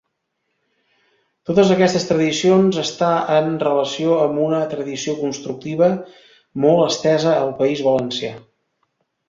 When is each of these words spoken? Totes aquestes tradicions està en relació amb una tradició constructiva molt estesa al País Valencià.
Totes 1.49 1.73
aquestes 1.75 2.07
tradicions 2.11 2.79
està 2.85 3.11
en 3.35 3.53
relació 3.65 4.17
amb 4.23 4.41
una 4.47 4.63
tradició 4.73 5.17
constructiva 5.21 5.93
molt 6.67 6.89
estesa 6.91 7.35
al 7.39 7.57
País 7.63 7.89
Valencià. 7.93 8.37